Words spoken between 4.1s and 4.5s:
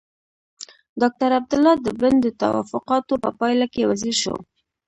شو.